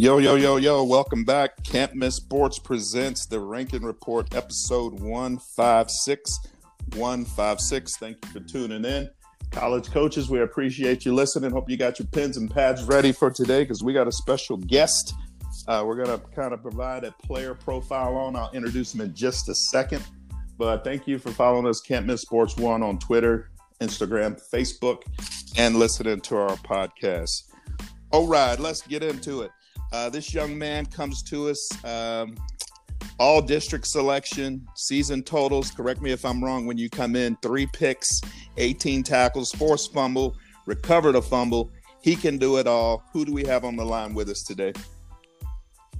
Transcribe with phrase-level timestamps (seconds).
[0.00, 1.60] Yo, yo, yo, yo, welcome back.
[1.64, 6.38] Can't Miss Sports presents the Ranking Report, episode 156.
[6.94, 7.96] 156.
[7.96, 9.10] Thank you for tuning in.
[9.50, 11.50] College coaches, we appreciate you listening.
[11.50, 14.56] Hope you got your pens and pads ready for today because we got a special
[14.56, 15.14] guest.
[15.66, 18.36] Uh, we're going to kind of provide a player profile on.
[18.36, 20.04] I'll introduce him in just a second.
[20.56, 25.02] But thank you for following us, Can't Miss Sports One, on Twitter, Instagram, Facebook,
[25.56, 27.42] and listening to our podcast.
[28.12, 29.50] All right, let's get into it.
[29.92, 32.36] Uh, this young man comes to us um,
[33.18, 35.70] all district selection, season totals.
[35.70, 38.20] Correct me if I'm wrong when you come in three picks,
[38.58, 41.70] 18 tackles, forced fumble, recovered a fumble.
[42.02, 43.02] He can do it all.
[43.12, 44.72] Who do we have on the line with us today?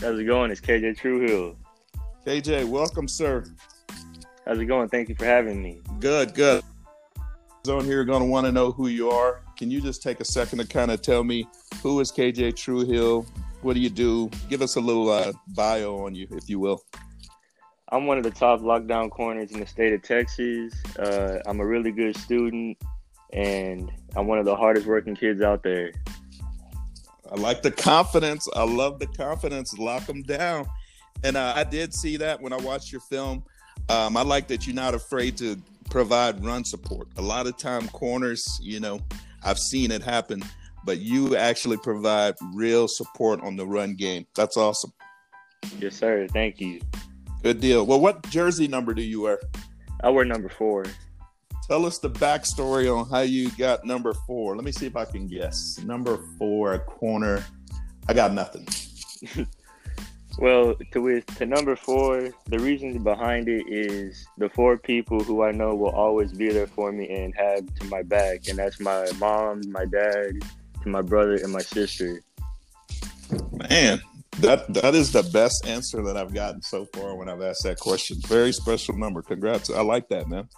[0.00, 0.50] How's it going?
[0.50, 1.56] It's KJ Truehill.
[2.26, 3.44] KJ, welcome, sir.
[4.46, 4.88] How's it going?
[4.88, 5.80] Thank you for having me.
[5.98, 6.62] Good, good.
[7.68, 9.42] On here, going to want to know who you are.
[9.58, 11.46] Can you just take a second to kind of tell me
[11.82, 13.26] who is KJ Truehill?
[13.62, 14.30] What do you do?
[14.48, 16.82] Give us a little uh, bio on you, if you will.
[17.92, 20.72] I'm one of the top lockdown corners in the state of Texas.
[20.98, 22.78] Uh, I'm a really good student,
[23.32, 25.92] and I'm one of the hardest working kids out there.
[27.30, 28.48] I like the confidence.
[28.54, 29.76] I love the confidence.
[29.78, 30.66] Lock them down.
[31.22, 33.44] And uh, I did see that when I watched your film.
[33.88, 37.08] Um, I like that you're not afraid to provide run support.
[37.18, 39.00] A lot of time, corners, you know,
[39.42, 40.42] I've seen it happen
[40.84, 44.26] but you actually provide real support on the run game.
[44.34, 44.92] That's awesome.
[45.78, 46.26] Yes, sir.
[46.28, 46.80] Thank you.
[47.42, 47.86] Good deal.
[47.86, 49.38] Well, what jersey number do you wear?
[50.02, 50.84] I wear number four.
[51.68, 54.56] Tell us the backstory on how you got number four.
[54.56, 55.78] Let me see if I can guess.
[55.84, 57.44] Number four, corner.
[58.08, 58.66] I got nothing.
[60.38, 65.44] well, to with to number four, the reasons behind it is the four people who
[65.44, 68.80] I know will always be there for me and have to my back, and that's
[68.80, 70.42] my mom, my dad,
[70.82, 72.22] to my brother and my sister.
[73.52, 74.00] Man,
[74.38, 77.78] that that is the best answer that I've gotten so far when I've asked that
[77.78, 78.18] question.
[78.26, 79.22] Very special number.
[79.22, 79.70] Congrats.
[79.70, 80.48] I like that, man.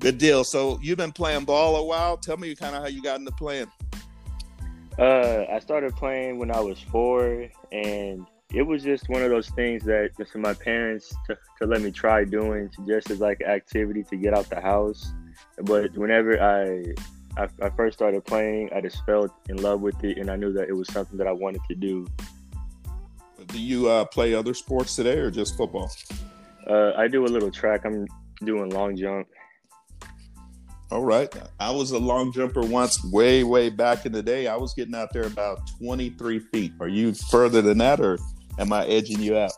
[0.00, 0.44] Good deal.
[0.44, 2.16] So you've been playing ball a while.
[2.16, 3.70] Tell me kind of how you got into playing.
[4.98, 9.48] Uh, I started playing when I was four, and it was just one of those
[9.50, 14.04] things that just my parents to, to let me try doing just as like activity
[14.04, 15.12] to get out the house.
[15.62, 16.94] But whenever I
[17.36, 20.52] I, I first started playing, I just fell in love with it, and I knew
[20.52, 22.06] that it was something that I wanted to do.
[23.46, 25.90] Do you uh, play other sports today, or just football?
[26.66, 27.84] Uh, I do a little track.
[27.84, 28.06] I'm
[28.42, 29.28] doing long jump.
[30.90, 31.32] All right.
[31.58, 34.46] I was a long jumper once, way, way back in the day.
[34.46, 36.72] I was getting out there about 23 feet.
[36.80, 38.18] Are you further than that, or
[38.58, 39.52] am I edging you out?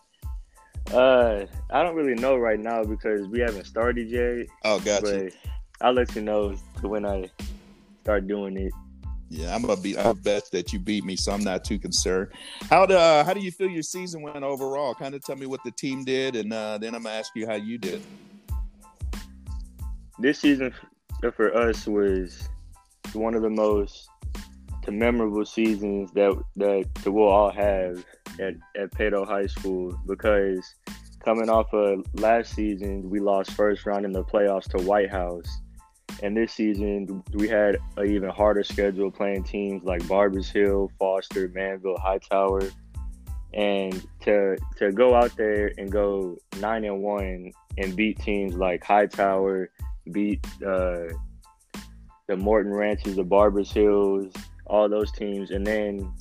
[0.92, 4.46] Uh, I don't really know right now because we haven't started yet.
[4.64, 5.30] Oh, gotcha.
[5.80, 7.30] I'll let you know when I
[8.08, 8.72] start doing it.
[9.28, 9.94] Yeah, I'm gonna be.
[9.98, 12.30] I bet that you beat me, so I'm not too concerned.
[12.70, 14.94] How do uh, how do you feel your season went overall?
[14.94, 17.46] Kind of tell me what the team did, and uh, then I'm gonna ask you
[17.46, 18.00] how you did.
[20.18, 20.72] This season
[21.36, 22.48] for us was
[23.12, 24.08] one of the most
[24.88, 28.02] memorable seasons that that we'll all have
[28.40, 30.64] at at Paetow High School because
[31.22, 35.60] coming off of last season, we lost first round in the playoffs to White House
[36.22, 41.48] and this season, we had an even harder schedule playing teams like Barbers Hill, Foster,
[41.48, 42.62] Manvel, Hightower.
[43.54, 48.84] And to to go out there and go nine and one and beat teams like
[48.84, 49.70] Hightower,
[50.12, 51.06] beat uh,
[52.26, 54.32] the Morton Ranches, the Barbers Hills,
[54.66, 56.12] all those teams, and then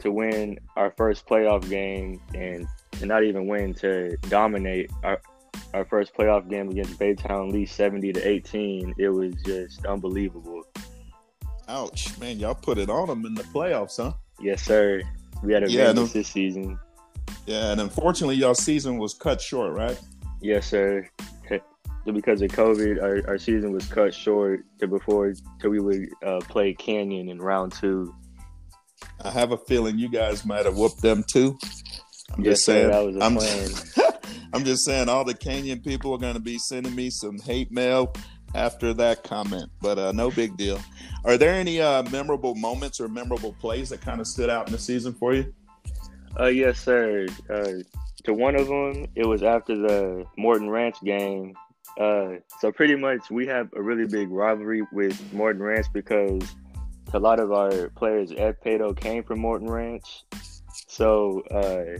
[0.00, 5.20] to win our first playoff game and to not even win, to dominate our,
[5.74, 10.62] our first playoff game against Baytown Lee 70 to 18, it was just unbelievable.
[11.68, 14.12] Ouch, man, y'all put it on them in the playoffs, huh?
[14.40, 15.02] Yes, sir.
[15.42, 16.78] We had a yeah, no, this season.
[17.46, 20.00] Yeah, and unfortunately, y'all season was cut short, right?
[20.40, 21.08] Yes, sir.
[22.04, 26.40] Because of COVID, our, our season was cut short to before till we would uh,
[26.40, 28.14] play Canyon in round two.
[29.24, 31.58] I have a feeling you guys might have whooped them too.
[32.34, 32.92] I'm yes, just saying.
[32.92, 34.03] Sir, that was a I'm, plan.
[34.54, 37.72] I'm just saying, all the Canyon people are going to be sending me some hate
[37.72, 38.14] mail
[38.54, 40.78] after that comment, but uh, no big deal.
[41.24, 44.72] Are there any uh, memorable moments or memorable plays that kind of stood out in
[44.72, 45.52] the season for you?
[46.38, 47.26] Uh, yes, sir.
[47.50, 47.82] Uh,
[48.22, 51.54] to one of them, it was after the Morton Ranch game.
[51.98, 56.42] Uh, so pretty much, we have a really big rivalry with Morton Ranch because
[57.12, 60.24] a lot of our players at Paetow came from Morton Ranch.
[60.86, 61.98] So uh,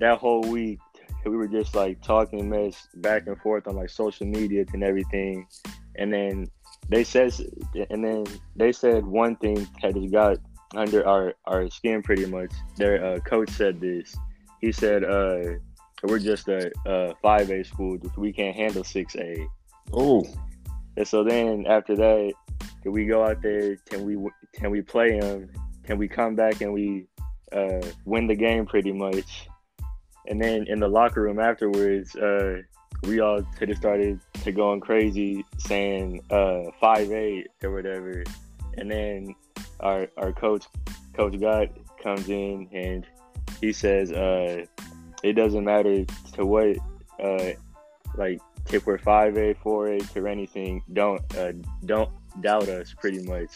[0.00, 0.80] that whole week,
[1.30, 5.46] we were just like talking mess back and forth on like social media and everything.
[5.96, 6.46] And then
[6.88, 7.32] they said,
[7.90, 8.26] and then
[8.56, 10.38] they said one thing that just got
[10.76, 12.52] under our our skin pretty much.
[12.76, 14.14] Their uh, coach said this.
[14.60, 15.58] He said, uh,
[16.02, 17.98] "We're just a five A school.
[18.16, 19.46] We can't handle six A."
[19.92, 20.24] Oh.
[20.96, 22.32] And so then after that,
[22.82, 23.76] can we go out there?
[23.88, 24.16] Can we
[24.52, 25.50] can we play them?
[25.84, 27.06] Can we come back and we
[27.52, 29.48] uh, win the game pretty much?
[30.26, 32.62] And then in the locker room afterwards, uh,
[33.02, 38.24] we all could have started to going crazy saying uh, five eight or whatever.
[38.76, 39.34] And then
[39.80, 40.64] our our coach,
[41.14, 41.70] Coach God,
[42.02, 43.06] comes in and
[43.60, 44.64] he says, uh,
[45.22, 46.04] "It doesn't matter
[46.34, 46.76] to what,
[47.22, 47.52] uh,
[48.16, 48.40] like
[48.72, 50.82] if we're five eight, four eight, or anything.
[50.92, 51.52] Don't uh,
[51.84, 52.10] don't
[52.40, 52.94] doubt us.
[52.98, 53.50] Pretty much."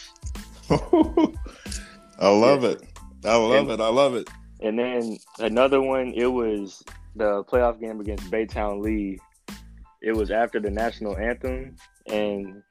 [0.70, 2.70] I love yeah.
[2.70, 2.82] it.
[3.24, 3.80] I love and, it.
[3.80, 4.28] I love it.
[4.60, 6.12] And then another one.
[6.14, 6.82] It was
[7.14, 9.18] the playoff game against Baytown Lee.
[10.02, 11.76] It was after the national anthem,
[12.06, 12.62] and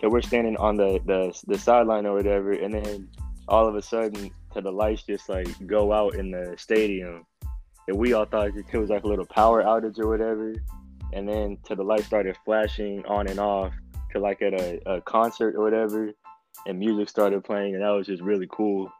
[0.00, 3.08] so we're standing on the the, the sideline or whatever, and then
[3.48, 7.24] all of a sudden, to the lights just like go out in the stadium,
[7.88, 10.54] and we all thought it was like a little power outage or whatever,
[11.12, 13.72] and then to the lights started flashing on and off
[14.12, 16.10] to like at a, a concert or whatever,
[16.66, 18.92] and music started playing, and that was just really cool.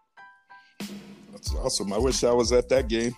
[1.42, 1.92] That's awesome.
[1.92, 3.14] I wish I was at that game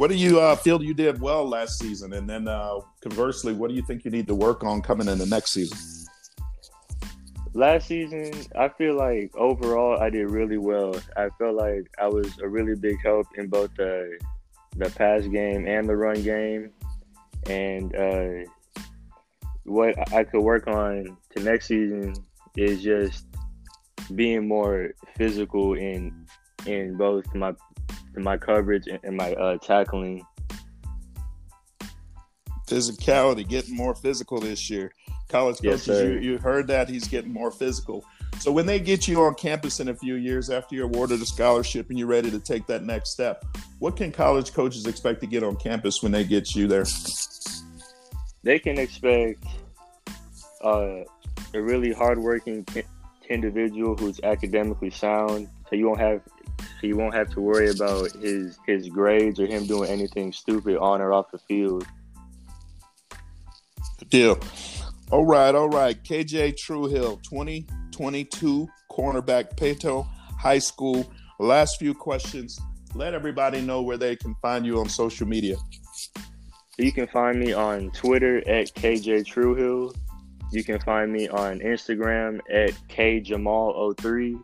[0.00, 2.14] what do you uh, feel you did well last season?
[2.14, 5.18] And then uh, conversely, what do you think you need to work on coming in
[5.18, 5.76] the next season?
[7.52, 10.96] Last season, I feel like overall I did really well.
[11.18, 14.18] I felt like I was a really big help in both the
[14.74, 16.70] the pass game and the run game.
[17.44, 18.50] And uh,
[19.64, 22.14] what I could work on to next season
[22.56, 23.26] is just
[24.10, 26.26] being more physical in
[26.66, 27.54] in both my
[28.16, 30.24] in my coverage and my uh, tackling.
[32.66, 34.92] Physicality, getting more physical this year.
[35.28, 38.04] College coaches, yes, you, you heard that he's getting more physical.
[38.38, 41.26] So when they get you on campus in a few years after you're awarded a
[41.26, 43.44] scholarship and you're ready to take that next step,
[43.80, 46.86] what can college coaches expect to get on campus when they get you there?
[48.42, 49.44] They can expect
[50.64, 51.00] uh,
[51.54, 52.64] a really hardworking
[53.30, 55.48] individual who's academically sound.
[55.68, 56.20] So you won't have
[56.82, 61.00] you won't have to worry about his his grades or him doing anything stupid on
[61.00, 61.86] or off the field.
[64.08, 64.38] Deal.
[65.10, 66.02] All right, all right.
[66.02, 70.06] KJ Truehill, 2022 cornerback, Paetow
[70.38, 71.10] High School.
[71.38, 72.60] Last few questions.
[72.94, 75.56] Let everybody know where they can find you on social media.
[76.76, 79.94] You can find me on Twitter at KJ Truehill.
[80.52, 84.42] You can find me on Instagram at KJamal03.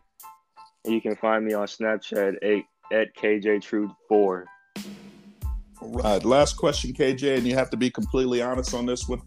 [0.84, 4.44] And you can find me on Snapchat at, at KJ4.
[5.80, 6.24] All right.
[6.24, 9.20] Last question, KJ, and you have to be completely honest on this one.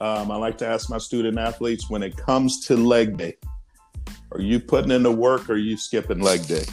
[0.00, 3.36] Um, I like to ask my student athletes when it comes to leg day,
[4.32, 6.64] are you putting in the work or are you skipping leg day?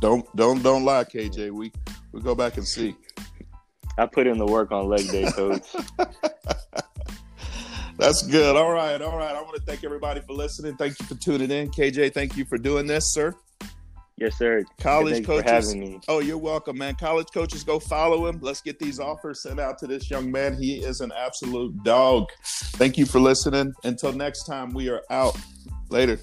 [0.00, 1.50] Don't don't don't lie, KJ.
[1.50, 1.72] We
[2.12, 2.94] we go back and see.
[3.96, 5.66] I put in the work on leg day, coach.
[8.02, 8.56] That's good.
[8.56, 9.34] All right, all right.
[9.34, 10.76] I want to thank everybody for listening.
[10.76, 11.70] Thank you for tuning in.
[11.70, 13.32] KJ, thank you for doing this, sir.
[14.16, 14.64] Yes, sir.
[14.78, 15.74] College coaches.
[16.08, 16.96] Oh, you're welcome, man.
[16.96, 18.38] College coaches, go follow him.
[18.42, 20.56] Let's get these offers sent out to this young man.
[20.60, 22.28] He is an absolute dog.
[22.44, 23.72] Thank you for listening.
[23.84, 25.36] Until next time, we are out.
[25.88, 26.18] Later.